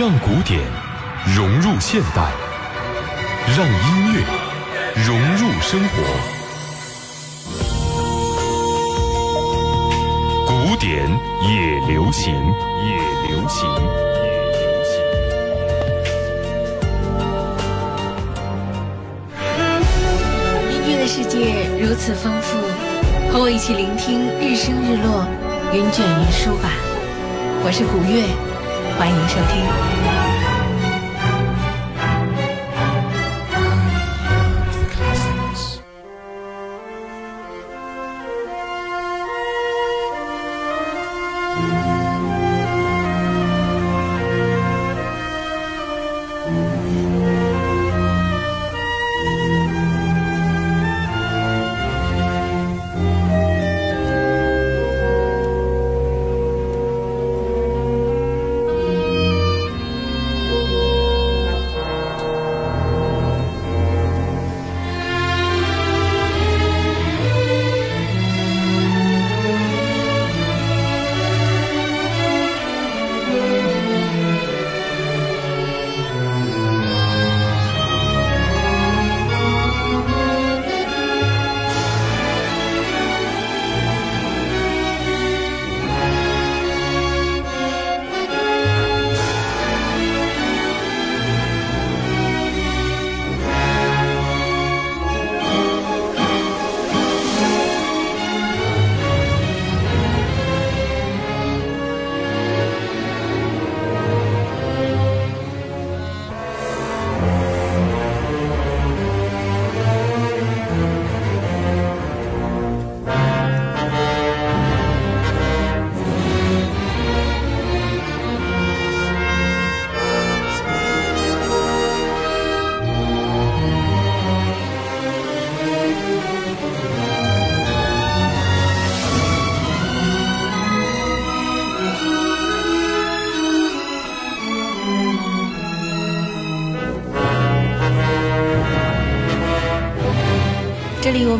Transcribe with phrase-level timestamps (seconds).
[0.00, 0.58] 让古典
[1.36, 2.32] 融入现代，
[3.54, 4.24] 让音乐
[5.04, 6.00] 融入生活。
[10.46, 11.06] 古典
[11.42, 12.34] 也流行，
[12.82, 12.96] 也
[13.28, 13.68] 流行，
[14.24, 14.24] 也
[14.56, 14.90] 流行。
[20.70, 22.56] 音乐的世界如此丰富，
[23.30, 25.26] 和我一起聆听日升日落，
[25.74, 26.70] 云卷云舒吧。
[27.62, 28.24] 我是古月，
[29.00, 30.19] 欢迎收听。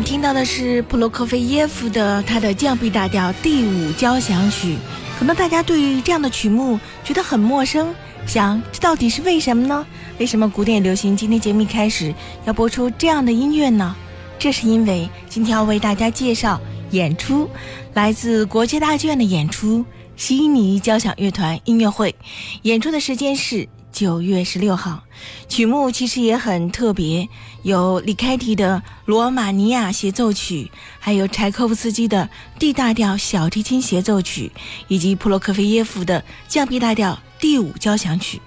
[0.03, 4.77] 听到的是普罗科菲耶夫的他的降 B 大调第五交响曲，
[5.17, 7.93] 可能大家对于这样的曲目觉得很陌生，
[8.25, 9.85] 想这到底是为什么呢？
[10.19, 12.13] 为什么古典流行今天节目一开始
[12.45, 13.95] 要播出这样的音乐呢？
[14.39, 16.59] 这是因为今天要为大家介绍
[16.91, 17.49] 演出，
[17.93, 19.85] 来自国家大剧院的演出——
[20.17, 22.15] 悉尼交响乐团音乐会，
[22.63, 23.67] 演出的时间是。
[23.91, 25.03] 九月十六号，
[25.49, 27.27] 曲目其实也很特别，
[27.63, 34.51] 有李开提的《罗马尼亚协奏曲》，还有柴可夫斯基的 D 大调小提琴协奏曲，
[34.87, 38.41] 以及普罗科菲耶夫的降 B 大调第五交响曲。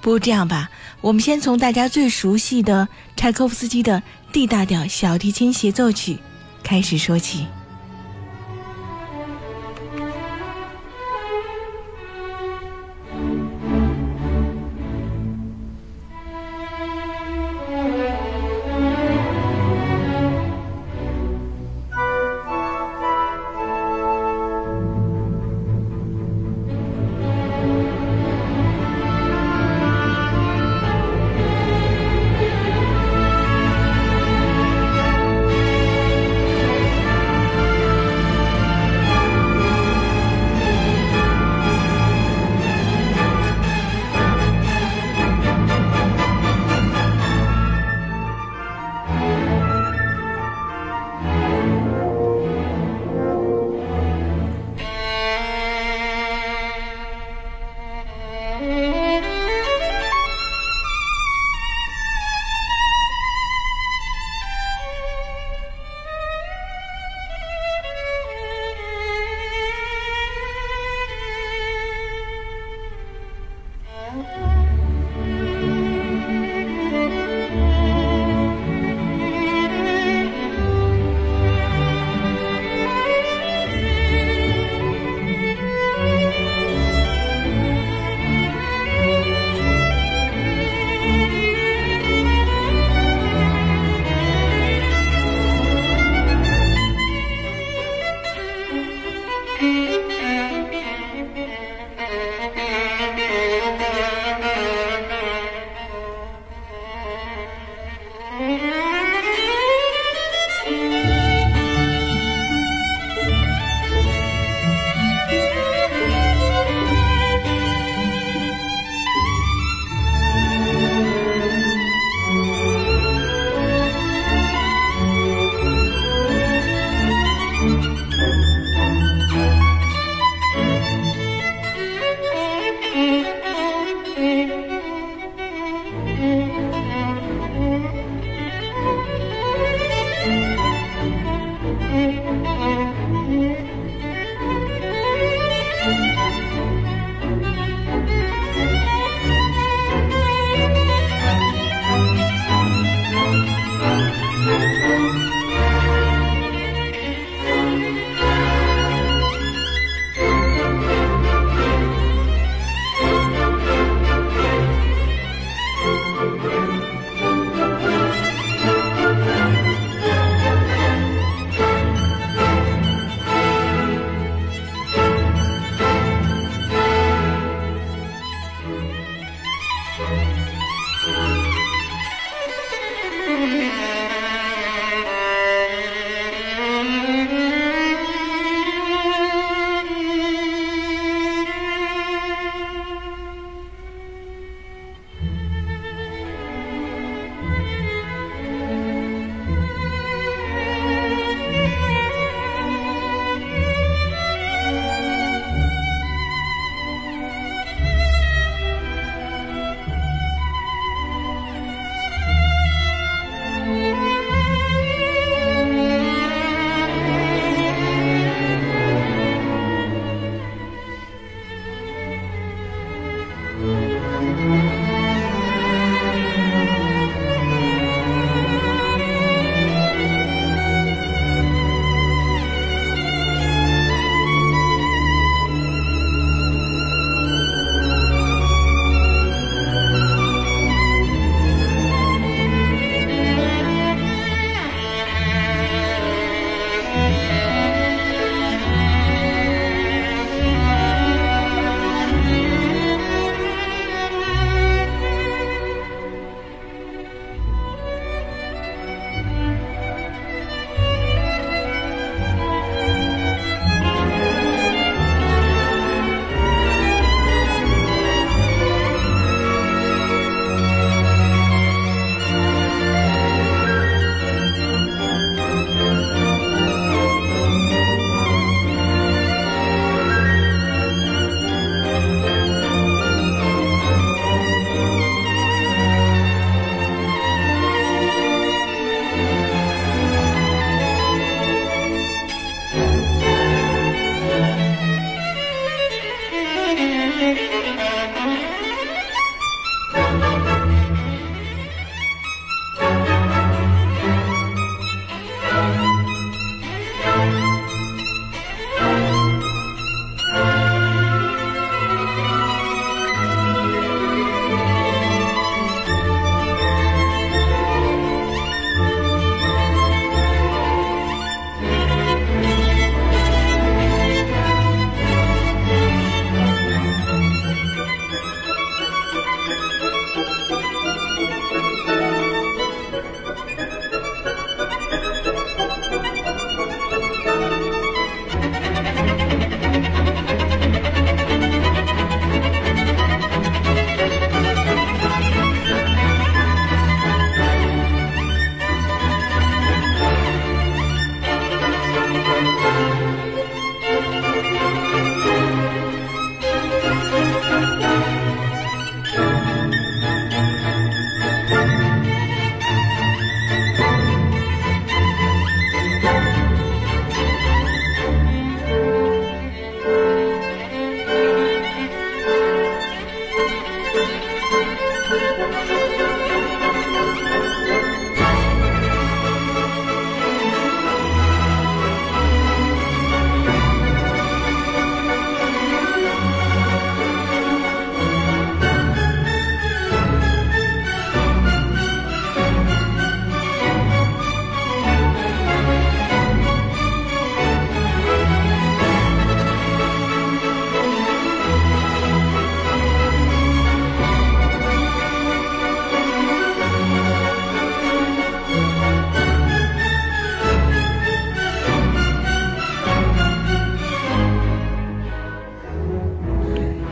[0.00, 4.02] 不如这样吧，我们先从大家最熟悉的柴可夫斯基的
[4.32, 6.18] D 大调小提琴协奏曲
[6.62, 7.46] 开始说起。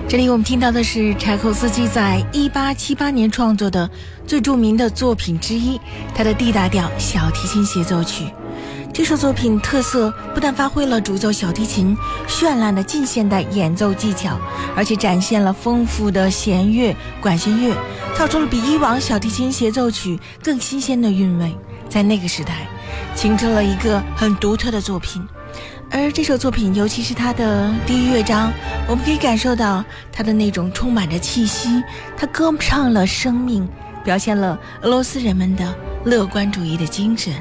[0.09, 3.91] 这里我们听到的是柴可夫斯基在一八七八年创作的
[4.27, 5.79] 最著名的作品之一，
[6.15, 8.25] 他的 D 大调小提琴协奏曲。
[8.91, 11.95] 这首作品特色不但发挥了主奏小提琴
[12.27, 14.41] 绚烂的近现代演奏技巧，
[14.75, 17.77] 而且展现了丰富的弦乐、管弦乐，
[18.17, 21.55] 造出了比以往小提琴协奏曲更新鲜的韵味。
[21.91, 22.67] 在那个时代，
[23.15, 25.23] 形成了一个很独特的作品。
[25.91, 28.53] 而这首作品，尤其是它的第一乐章，
[28.87, 31.83] 我们可以感受到它的那种充满着气息，
[32.17, 33.67] 它歌唱了生命，
[34.05, 35.75] 表现了俄罗斯人们的
[36.05, 37.33] 乐观主义的精神。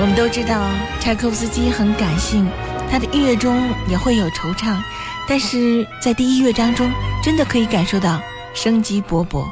[0.00, 0.66] 我们都知道，
[0.98, 2.46] 柴可夫斯基很感性，
[2.90, 4.76] 他的音乐中也会有惆怅，
[5.28, 6.90] 但是在第一乐章中，
[7.22, 8.20] 真的可以感受到
[8.54, 9.44] 生机勃勃。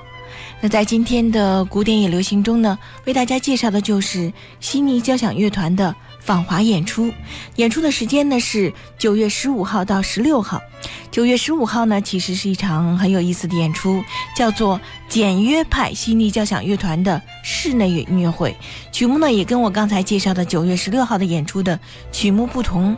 [0.61, 5.95] 那在今天的古典也流行中呢，为大家介绍的就是悉尼交响乐团的。
[6.25, 7.13] 访华演出，
[7.57, 10.63] 演出的时间呢是九月十五号到十六号。
[11.11, 14.03] 九月十五号呢，其实是一场很有意思的演出，
[14.37, 18.57] 叫做简约派悉尼交响乐团的室内乐音乐会。
[18.93, 21.79] 曲目呢也跟我刚才介绍的九月十六号的演出的
[22.13, 22.97] 曲目不同，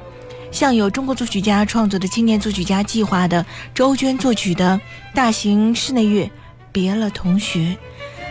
[0.52, 4.78] 像有中国作曲家创作的青年作曲家计划的周娟作曲的
[5.14, 6.24] 大型室内乐
[6.70, 7.60] 《别了同学》，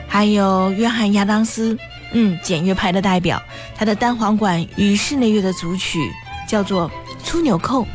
[0.07, 1.77] 还有约翰亚当斯。
[2.13, 3.41] 嗯，简约派的代表，
[3.75, 5.99] 他的单簧管与室内乐的组曲
[6.47, 6.89] 叫做
[7.23, 7.85] 粗纽扣。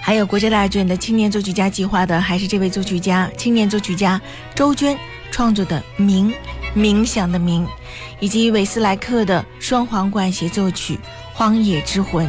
[0.00, 4.20] 还有国家大剧院的青年作曲家计划的，还是这位作曲家青年作曲家
[4.54, 4.96] 周娟
[5.30, 6.32] 创作的冥
[6.74, 7.66] 冥想的冥，
[8.18, 10.94] 以及韦斯莱克的双簧管协奏曲
[11.34, 12.26] 《荒野之魂》。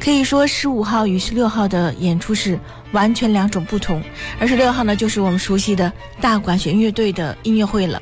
[0.00, 2.58] 可以说，十五号与十六号的演出是
[2.92, 4.02] 完全两种不同，
[4.38, 8.00] 而十六号呢，就是我们熟悉的大管弦乐队的音乐会了。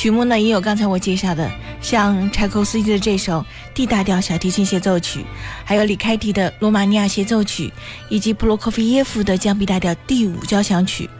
[0.00, 1.50] 曲目呢也有刚才我介绍的，
[1.82, 5.26] 像柴可夫斯基的这首 D 大调小提琴协奏曲，
[5.62, 7.70] 还有李开迪的罗马尼亚协奏曲，
[8.08, 11.10] 以及普罗科菲耶夫的降 B 大调第五交响曲。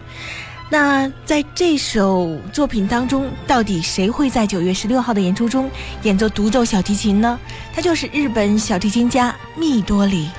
[0.71, 5.71] 那在这首作品当中，到底谁会在九月十六号的演出中
[6.05, 7.39] 演奏独奏小提琴呢？
[7.75, 10.31] 他就是日本小提琴家密多里。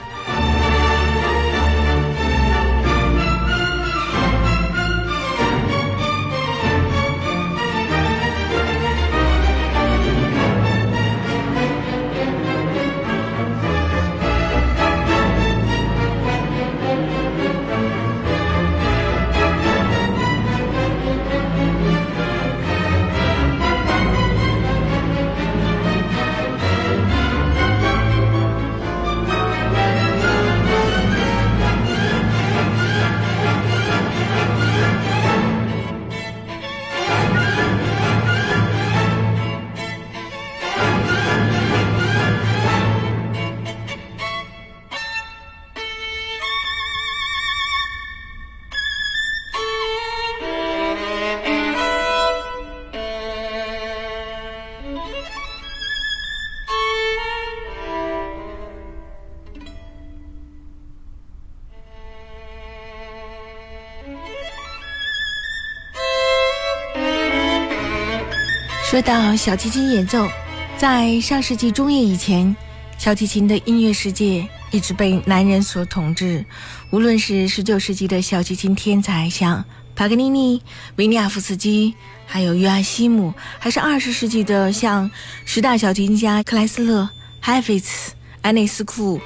[68.92, 70.28] 说到小提琴演奏，
[70.76, 72.54] 在上世纪中叶以前，
[72.98, 76.44] 小提琴的音乐世界一直被男人所统治。
[76.90, 79.64] 无论是十九世纪的小提琴天才，像
[79.96, 80.62] 帕格尼尼、
[80.98, 81.96] 维尼亚夫斯基，
[82.26, 85.10] 还有约翰西姆，还是二十世纪的像
[85.46, 89.22] 十大小提琴家克莱斯勒、海菲茨、安内斯库、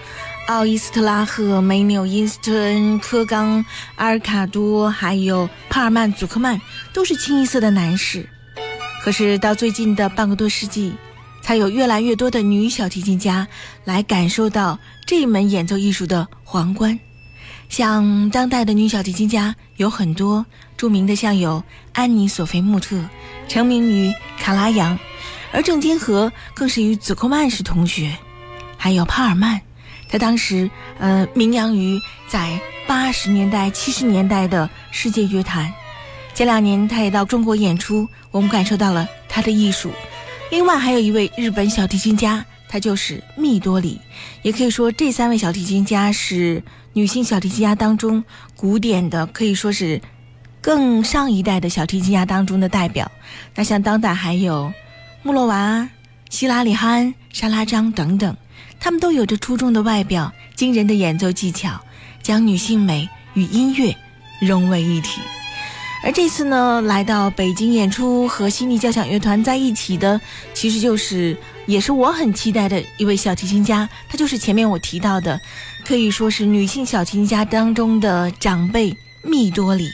[0.45, 6.62] 奥伊斯特拉赫、梅纽因斯顿、科冈、阿尔卡多，还有帕尔曼、祖克曼，
[6.93, 8.29] 都是清一色的男士。
[9.05, 10.91] 可是到最近的半个多世纪，
[11.39, 13.47] 才有越来越多的女小提琴家
[13.83, 17.00] 来感受到这一门演奏艺术的皇冠。
[17.69, 20.43] 像当代的女小提琴家有很多
[20.75, 23.00] 著名的，像有安妮·索菲·穆特，
[23.47, 24.97] 成名于卡拉扬，
[25.51, 28.17] 而郑金和更是与子克曼是同学。
[28.75, 29.62] 还有帕尔曼，
[30.09, 35.71] 他当时呃名扬于在八十年代、七十年代的世界乐坛。
[36.33, 39.89] 前两年，他也到中国演出，我们感受到了他的艺术。
[40.51, 44.01] 另外，还有一位日本小提琴家，他就是密多里。
[44.41, 46.61] 也可以说，这三位小提琴家是
[46.91, 48.21] 女性小提琴家当中
[48.53, 50.01] 古典的，可以说是
[50.59, 53.09] 更上一代的小提琴家当中的代表。
[53.55, 54.69] 那像当代还有
[55.23, 55.87] 穆洛娃、
[56.29, 58.35] 希拉里哈恩、沙拉张等等，
[58.81, 61.79] 他们都有着出众的外表、惊人的演奏技巧，
[62.21, 63.95] 将女性美与音乐
[64.41, 65.21] 融为一体。
[66.05, 70.21] 而这次呢，来到北京演出和悉尼交响乐团在一起的，
[70.53, 71.35] 其实就是
[71.65, 75.41] 也是我很期待的一位小提琴家，他就是前面我提到的，
[75.83, 79.89] 可以说是女性小提琴家当中的长辈密多里。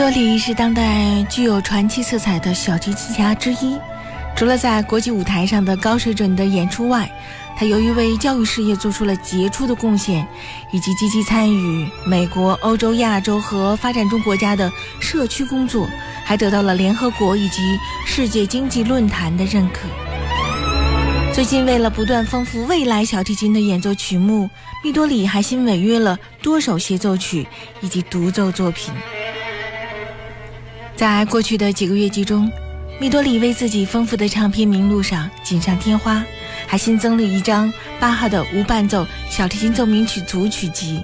[0.00, 3.78] 多里是当代具有传奇色彩的小提琴家之一。
[4.34, 7.06] 除了在国际舞台上的高水准的演出外，
[7.54, 10.26] 他由于为教育事业做出了杰出的贡献，
[10.72, 15.86] 以及积极参与美国、欧洲、亚洲和发展中国家的社区工作，
[16.24, 19.80] 还得到了联合国以及世界经济论坛的认可。
[21.34, 24.48] 最近，为了不断丰富未来小提琴的演奏曲目，
[24.82, 27.46] 密多里还新违约了多首协奏曲
[27.82, 28.94] 以及独奏作品。
[31.00, 32.52] 在过去的几个月季中，
[32.98, 36.22] 米多里为自己丰富的唱片名录上锦上添花，
[36.66, 41.02] 还新增了一张巴哈的无伴奏小提琴奏鸣曲组曲集。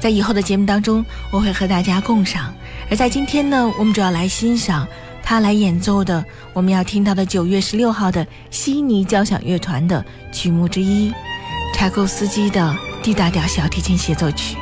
[0.00, 2.52] 在以后的节目当中，我会和大家共赏。
[2.90, 4.84] 而在今天呢，我们主要来欣赏
[5.22, 11.12] 他来演奏的我们要听到的九月十六号的悉尼交响乐团的曲目之一——
[11.72, 14.56] 柴可夫斯基的 D 大调小提琴协奏曲。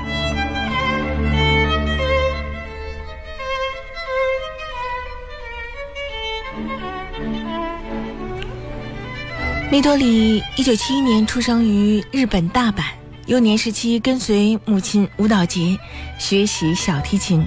[9.76, 12.83] 蜜多里一九七一年出生于日本大阪，
[13.26, 15.78] 幼年时期跟随母亲舞蹈节
[16.18, 17.47] 学习小提琴。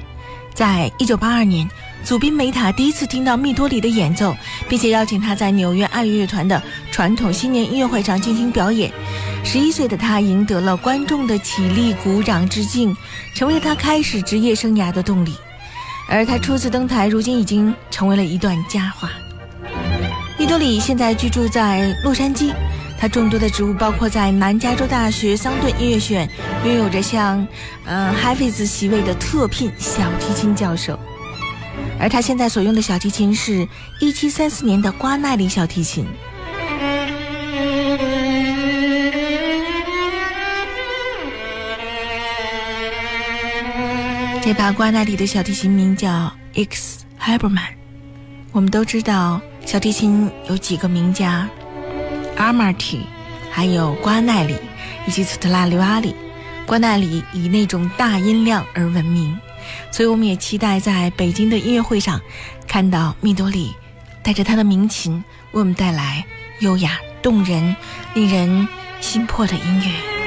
[0.53, 1.67] 在一九八二年，
[2.03, 8.93] 祖宾梅塔第一次听到蜜多里的演奏，并且邀请他在纽约爱乐乐团的传统新年音乐会上进行表演。
[9.43, 12.95] 十一岁的他赢得了观众的起立鼓掌致敬，
[13.33, 15.33] 成为了他开始职业生涯的动力。
[16.07, 19.09] 而他初次登台，如今已经成为了一段佳话。
[20.49, 22.51] 蜜多里现在居住在洛杉矶，
[22.97, 26.29] 他众多的职务包括在南加州大学桑顿音乐学院
[26.65, 27.47] 拥有着像，
[27.85, 30.99] 呃，海菲兹席位的特聘小提琴教授，
[31.99, 33.67] 而他现在所用的小提琴是
[33.99, 36.03] 一七三四年的瓜奈里小提琴。
[44.41, 47.75] 这把瓜奈里的小提琴名叫 X Haberman，
[48.51, 49.39] 我们都知道。
[49.69, 51.47] 小提琴有几个名家，
[52.37, 53.01] 阿马提，
[53.51, 54.55] 还有瓜奈里，
[55.05, 56.15] 以及斯特拉里瓦里。
[56.65, 59.37] 瓜奈里以那种大音量而闻名，
[59.91, 62.19] 所以我们也期待在北京的音乐会上，
[62.67, 63.75] 看到蜜多里
[64.23, 66.25] 带着他的名琴为我们带来
[66.61, 67.75] 优雅动人、
[68.15, 68.67] 令人
[68.99, 70.18] 心魄的音乐。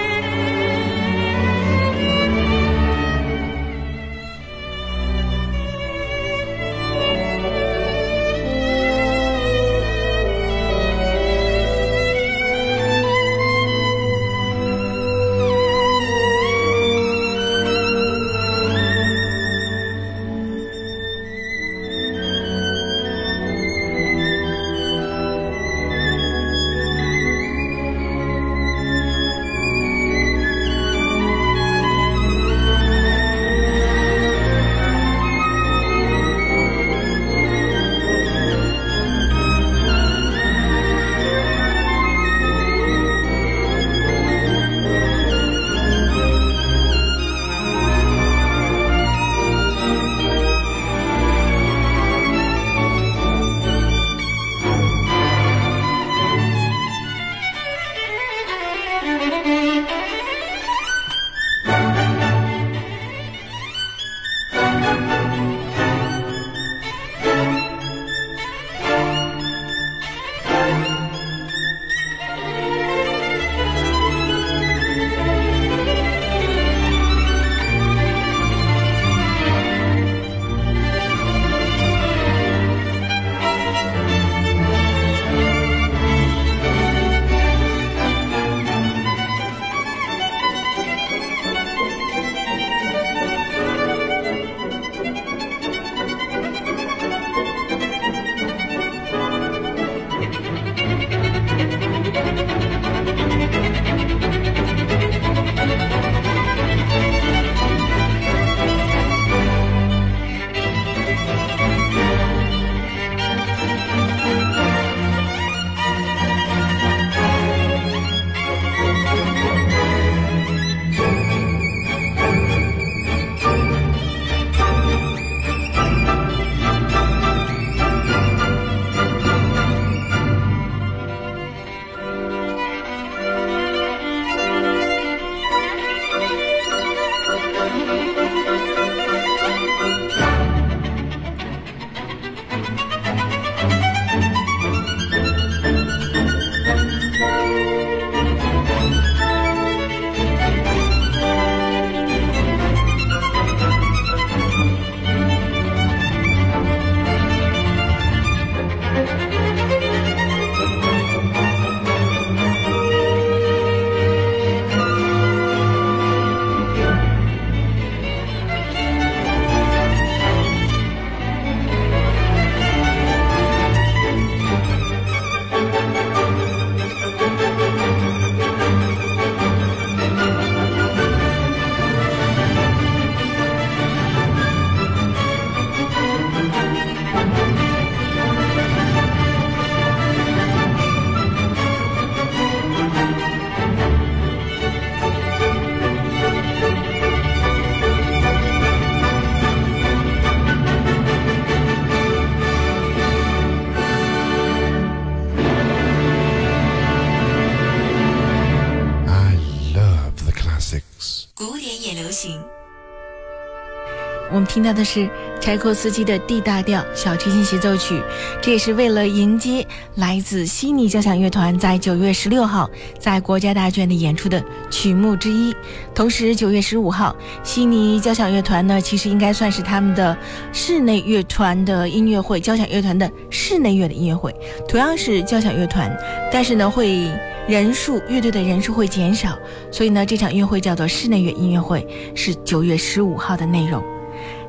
[214.62, 218.00] 听到的是柴可夫斯基的 D 大调小提琴协奏曲，
[218.40, 225.52] 这也是为了迎接来自悉尼交响乐团在九月十六号在国家大剧院的演出的曲目之一。
[225.92, 230.16] 同时，九月十五号，悉尼交响乐团呢，其实应该算是他们的
[230.52, 234.32] 室内乐团的音乐会，交响乐团的室内乐的音乐会，
[234.68, 235.92] 同样是交响乐团，
[236.30, 237.10] 但是呢，会
[237.48, 239.36] 人数乐队的人数会减少，
[239.72, 243.82] 所以呢，这场音乐会叫做室内乐音乐会，是九月十五号的内容。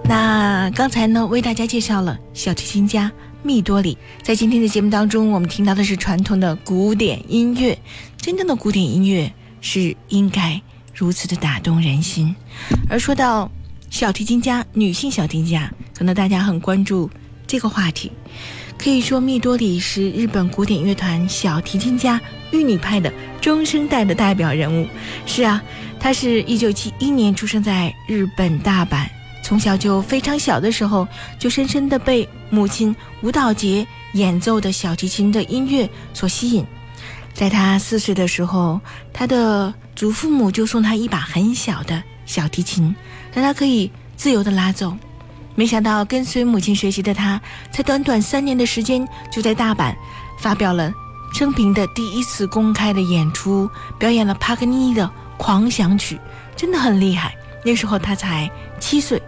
[0.06, 3.12] 那刚才呢，为大家介绍了小提琴家
[3.42, 3.98] 密多里。
[4.22, 7.78] 在今天的节目当中，我们听到的是传统的古典音乐。
[8.18, 10.62] 真正的古典音乐是应该
[10.94, 12.36] 如此的打动人心。
[12.90, 13.50] 而说到
[13.90, 17.10] 小提琴家，女性小提琴家，可能大家很关注
[17.48, 18.12] 这个话题。
[18.78, 22.20] 可以说，密多里是日本古典乐团小提琴家
[22.52, 24.86] 玉女派的中生代的代表人物。
[25.26, 25.64] 是啊，
[26.00, 29.06] 她是一九七一年出生在日本大阪。
[29.54, 36.66] 从小就非常小的时候，就深深的被母亲舞蹈节演奏的小提琴的音乐所吸引。
[37.36, 38.82] 在他四岁的时候，
[39.14, 42.96] 他的祖父母就送他一把很小的小提琴，
[43.32, 44.92] 让他可以自由的拉奏。
[45.54, 47.40] 没想到跟随母亲学习的他，
[47.72, 49.94] 才短短三年的时间，就在大阪
[50.40, 50.92] 发表了
[51.32, 56.20] 生平的第一次公开的演出，表演了帕格尼的狂想曲，
[56.56, 57.36] 真的很厉害。
[57.64, 59.22] 那时候他才七岁。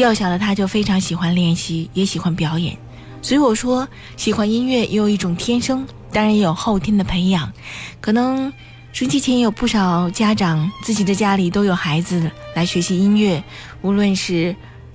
[0.00, 2.76] 幼小的他就非常喜欢练习，也喜欢表演，
[3.22, 3.86] 所以我说
[4.16, 7.52] 喜欢音乐也有一种天生，当然也有后天的培养。
[8.00, 8.52] 可能
[8.92, 13.42] 春节前有不少家长自己的家里都有孩子来学习音乐，
[13.82, 14.54] 无论是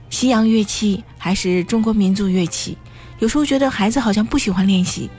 [0.09, 2.77] 西洋乐器还是中国民族乐器，
[3.19, 5.09] 有时候觉得孩子好像不喜欢练习。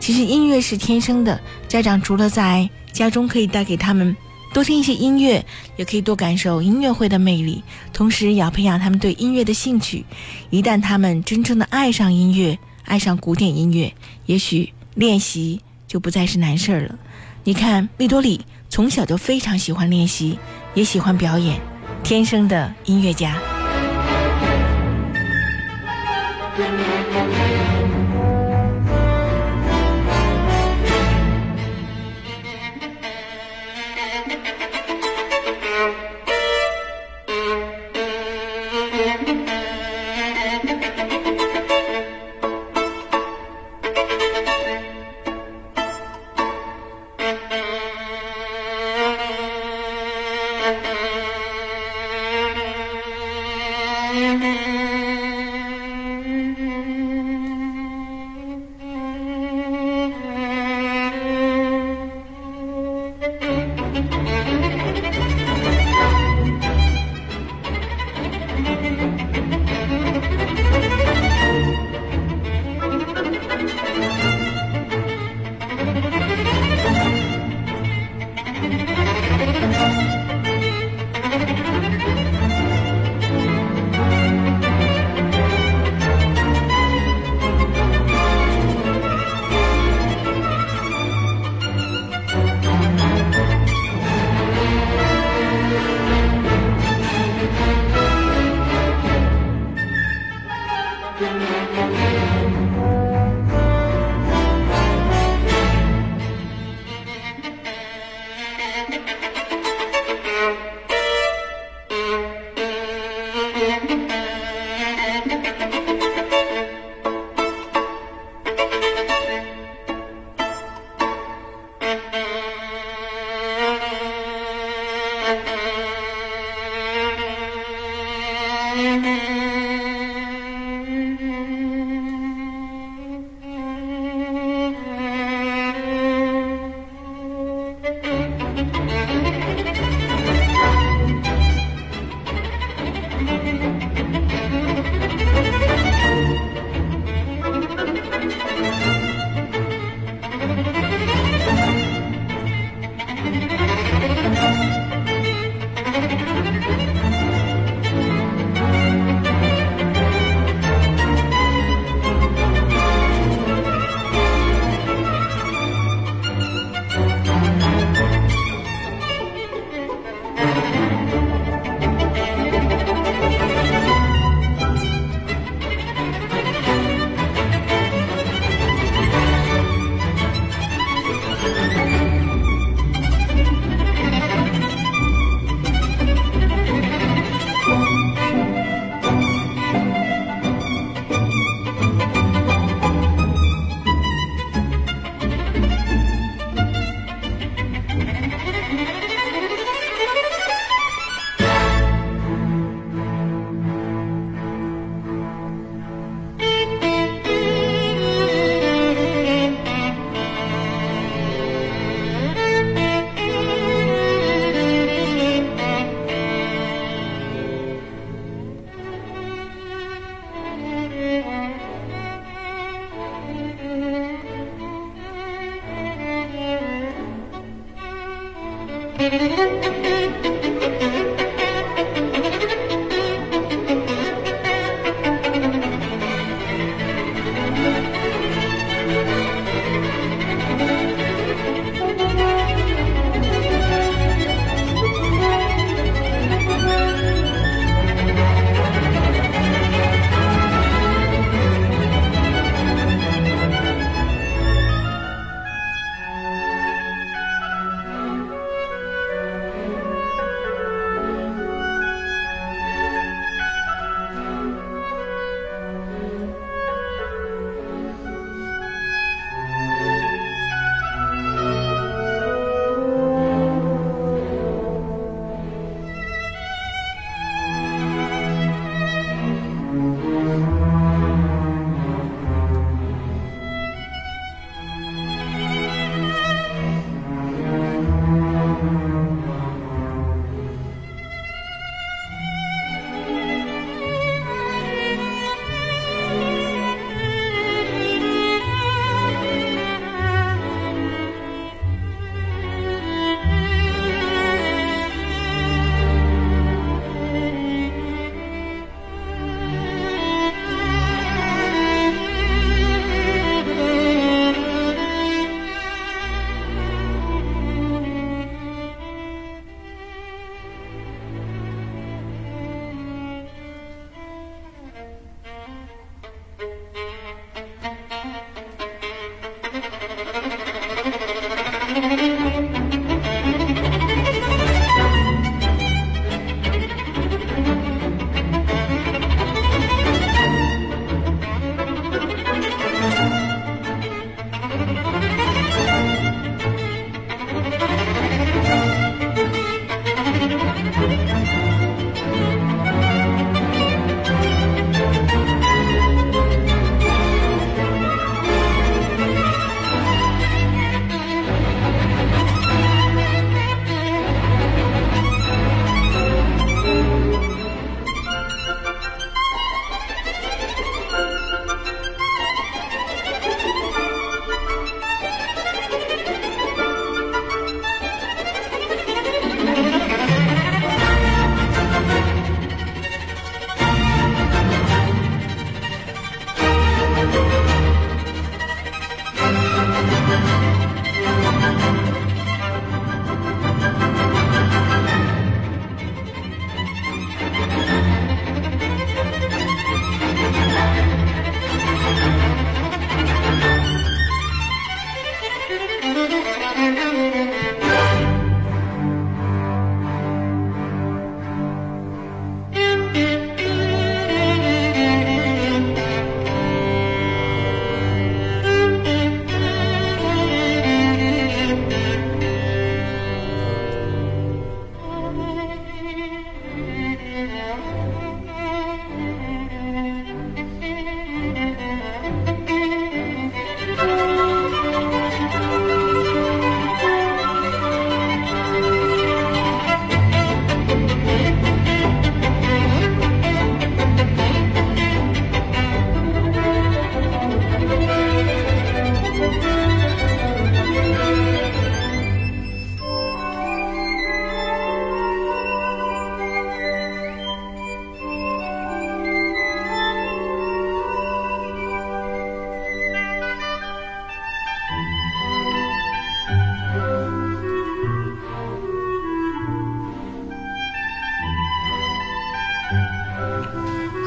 [0.00, 4.16] 其实音乐是天生的，家长除了在家中可以带给他们。
[4.54, 5.44] 多听一些音乐，
[5.76, 7.60] 也可以多感受音乐会的魅力，
[7.92, 10.04] 同时也要培养他们对音乐的兴趣。
[10.48, 13.92] 一旦他们真正的爱上音乐，爱上古典音乐，
[14.26, 16.96] 也许练习就不再是难事儿了。
[17.42, 20.38] 你看，密多里从小就非常喜欢练习，
[20.74, 21.60] 也喜欢表演，
[22.04, 23.53] 天生的音乐家。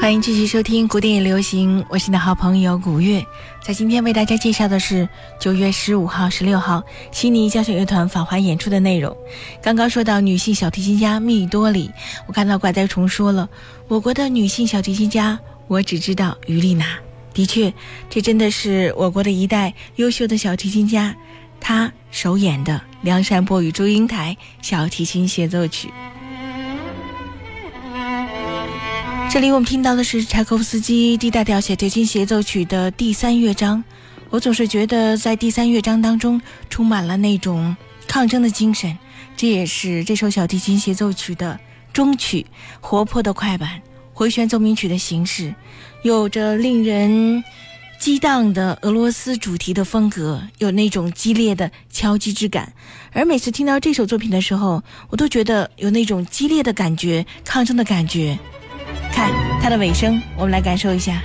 [0.07, 3.25] 欢迎继续收听古典流行，我是你的好朋友古月。
[3.61, 9.13] 在今天为大家介绍的是九月十五号、十六号悉尼交响乐团法华演出的内容。
[9.61, 11.91] 刚刚说到女性小提琴家密多里，
[12.25, 13.49] 我看到怪哉虫说了，
[13.89, 16.85] 我国的女性小提琴家，我只知道于丽娜。
[17.33, 17.73] 的确，
[18.09, 21.13] 这真的是我国的一代优秀的小提琴家，
[21.59, 25.89] 她首演的《梁山伯与祝英台》小提琴协奏曲。
[29.29, 33.83] 这里我们听到的是柴可夫斯基 D 大调小提琴协奏曲的第三乐章。
[34.29, 37.75] 我总是觉得在第三乐章当中充满了那种
[38.07, 38.97] 抗争的精神，
[39.35, 41.59] 这也是这首小提琴协奏曲的
[41.91, 42.45] 终曲，
[42.79, 43.81] 活泼的快板，
[44.13, 45.53] 回旋奏鸣曲的形式，
[46.03, 47.43] 有着令人
[47.99, 52.71] 激荡的俄罗斯主题的风格，有那种激烈的敲击之感。
[53.11, 58.39] 而每次听到这首作品的时候，我都觉得有那种激烈的感觉、抗争的感觉。
[59.11, 61.21] 看它的尾声，我们来感受一下。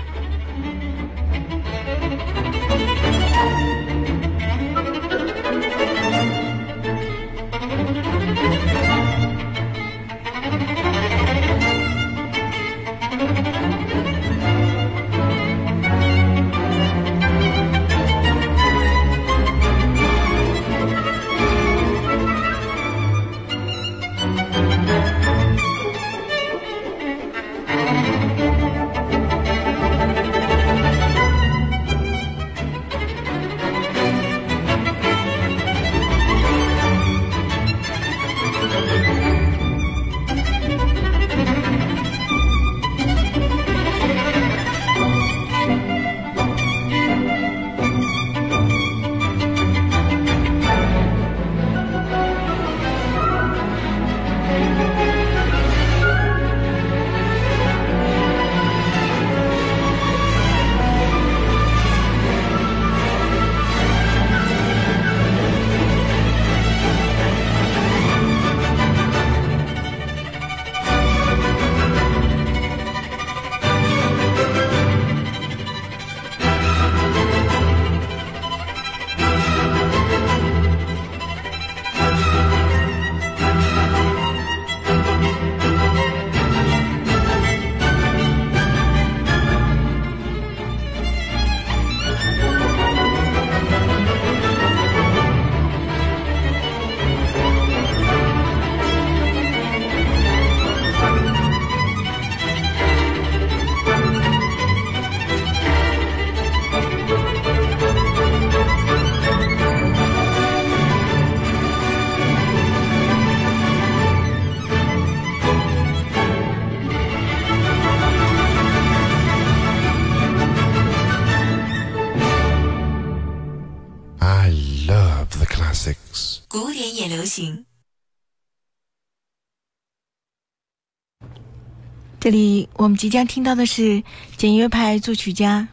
[132.22, 134.00] 这里我们即将听到的是
[134.36, 135.66] 简约派作曲家，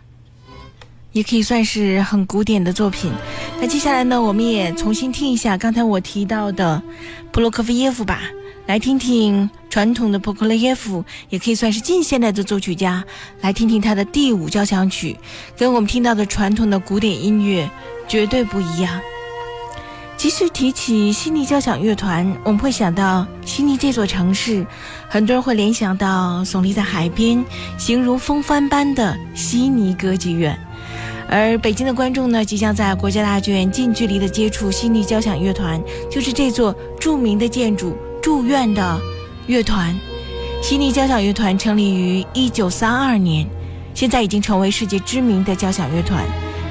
[1.11, 3.11] 也可以算是很古典的作品。
[3.61, 6.81] 那接下来呢，我们也重新听一下刚才我提到的
[7.31, 8.21] 普罗科菲耶夫吧，
[8.65, 13.05] 来听听传统的普罗科菲耶夫，也可以算是近现代的作曲家，
[13.41, 15.15] 来听听他的第五交响曲，
[15.55, 17.69] 跟我们听到的传统的古典音乐
[18.07, 18.99] 绝对不一样。
[20.19, 24.67] 即使提起悉尼交响乐团，我们会想到悉尼这座城市，
[25.07, 27.41] 很多人会联想到耸立在海边、
[27.77, 30.59] 形如风帆般的悉尼歌剧院。
[31.29, 38.99] 而北京的观众呢，即将在国家大剧院近距离的接触悉尼交响乐团，就是这座著名的建筑住院的
[39.47, 39.97] 乐团。
[40.61, 43.47] 悉尼交响乐团成立于一九三二年，
[43.93, 46.25] 现在已经成为世界知名的交响乐团。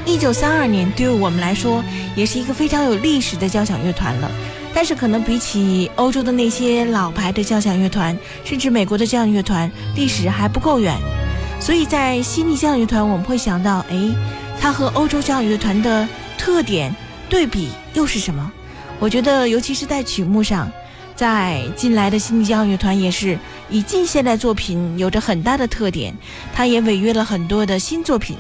[0.09, 1.85] 一九三二年，对于我们来说，
[2.17, 4.31] 也是一个非常有历史的交响乐团了。
[4.75, 10.97] 但是，可能比起欧洲的那些老牌的交响乐团，甚至美国的交响乐团，历史还不够远。
[11.61, 13.97] 所以在悉尼交响乐团，我们会想到，哎，
[14.59, 16.95] 它和欧洲交响乐团的特点
[17.29, 18.51] 对比又是什么？
[18.99, 20.73] 我觉得，尤其是在曲目上，
[21.15, 23.39] 在近来的悉尼交响乐团也是
[23.69, 26.15] 以近现代作品有着很大的特点，
[26.55, 28.39] 它也违约了很多的新作品。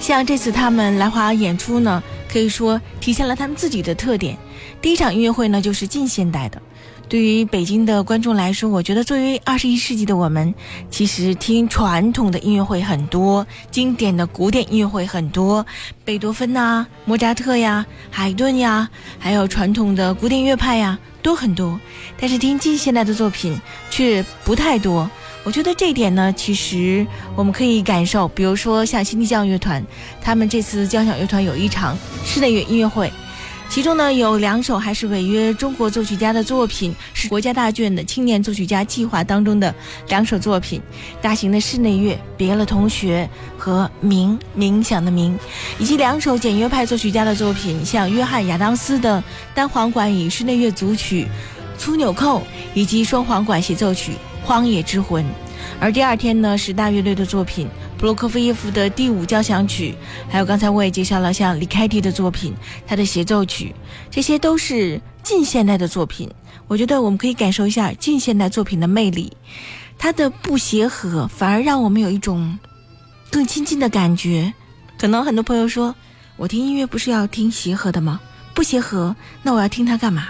[0.00, 4.36] 像这次他们来华演出呢，可以说体现了他们自己的特点。
[4.80, 6.60] 第一场音乐会呢，就是近现代的。
[7.06, 10.54] 对于北京的观众来说，我觉得作为二十一世纪的我们，
[10.90, 15.66] 其实听传统的音乐会很多，经典的古典音乐会很多，
[16.04, 18.88] 贝多芬呐、莫扎特呀、海顿呀，
[19.18, 21.78] 还有传统的古典乐派呀，都很多。
[22.18, 25.10] 但是听近现代的作品却不太多。
[25.42, 29.82] 我觉得这一点呢，其实我们可以感受，比如说像新地交响乐团，
[30.20, 33.10] 他们这次交响乐团有一场室内乐音乐会，
[33.70, 39.74] 其中呢有两首还是违约中国作曲家的作品，是国家大剧院的青年作曲家计划当中的
[40.08, 40.78] 两首作品，
[41.22, 43.28] 大型的室内乐《别了同学》
[43.58, 45.30] 和《冥冥想的冥》，
[45.78, 49.24] 以及两首简约派作曲家的作品，像约翰亚当斯的
[49.54, 51.24] 单簧管与室内乐组曲
[51.80, 52.40] 《粗纽扣》，
[52.74, 54.12] 以及双簧管协奏曲。
[54.42, 55.24] 荒野之魂，
[55.78, 57.68] 而第二天呢是大乐队的作品，
[57.98, 59.94] 普罗科菲耶夫的第五交响曲，
[60.28, 62.54] 还有刚才我也介绍了像李凯迪的作品，
[62.86, 63.74] 他的协奏曲，
[64.10, 66.28] 这些都是近现代的作品。
[66.66, 69.32] 我觉得我们可以感受一下近现代作品的魅力，
[69.98, 72.58] 它的不协和反而让我们有一种
[73.30, 74.52] 更亲近的感觉。
[74.98, 75.94] 可能很多朋友说，
[76.36, 78.20] 我听音乐不是要听协和的吗？
[78.54, 80.28] 不协和，那我要听它干嘛？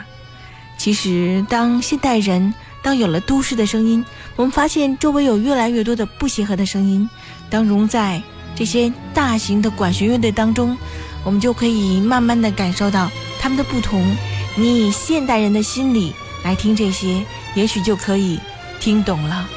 [0.78, 4.04] 其实，当现代人当有了都市的声音，
[4.36, 7.08] 我们发现周围有越来越多的不协和的声音。
[7.48, 8.22] 当融在
[8.56, 10.76] 这些大型的管弦乐队当中，
[11.24, 13.10] 我们就可以慢慢的感受到
[13.40, 14.16] 他们的不同。
[14.56, 16.12] 你以现代人的心理
[16.42, 17.24] 来听这些，
[17.54, 18.38] 也许就可以
[18.80, 19.48] 听懂了。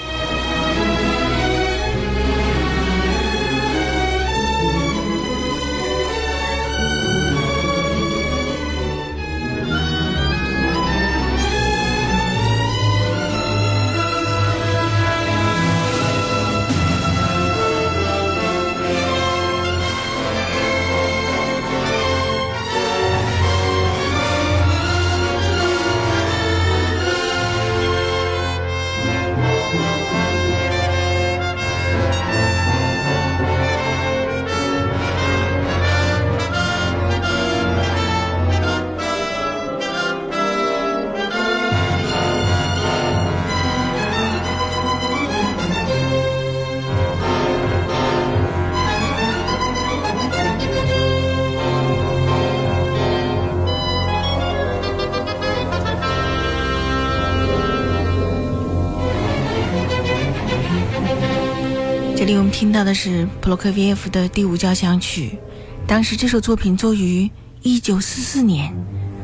[62.64, 65.38] 听到的是普罗科菲耶夫的第五交响曲。
[65.86, 67.30] 当时这首作品作于
[67.62, 68.74] 一九四四年，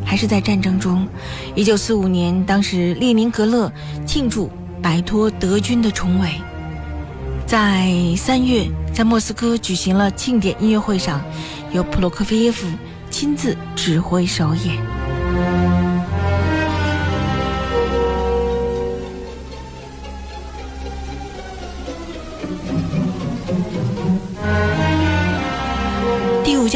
[0.04, 1.08] 还是在战争中。
[1.56, 3.72] 一九四五年，当时列宁格勒
[4.06, 6.30] 庆祝摆脱德军的重围，
[7.46, 11.22] 在三月，在莫斯科举行了庆典音乐会上，
[11.72, 12.68] 由普罗科菲耶夫
[13.10, 15.89] 亲自指挥首演。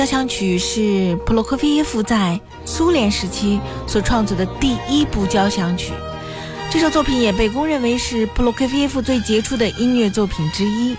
[0.04, 5.94] 交响曲是普罗科菲耶夫在苏联时期所创作的第一部交响曲，
[6.70, 10.94] 这首作品也被公认为是普罗科菲耶夫最杰出的音乐作品之一。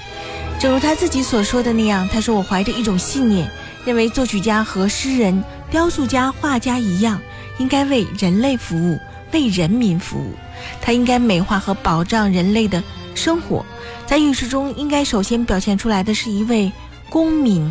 [0.59, 3.47] 正如他自己所说的那样，他说：“我怀着一种信念，
[3.85, 7.21] 认为作曲家和诗人、雕塑家、画家一样，
[7.59, 8.99] 应该为人类服务，
[9.35, 10.33] 为人民服务。
[10.81, 12.83] 他应该美化和保障人类的
[13.15, 13.67] 生活，
[14.07, 16.73] 在浴室中应该首先表现出来的是一位
[17.11, 17.71] 公民。”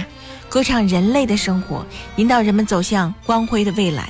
[0.53, 1.83] 歌唱人类的生活，
[2.17, 4.07] 引导人们走向光辉的未来，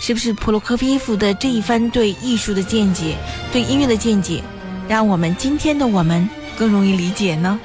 [0.00, 3.16] 是不是普罗科菲耶夫的这一番对艺术的见解、
[3.52, 4.42] 对音乐的见解，
[4.88, 7.60] 让我们今天的我们更容易理解呢？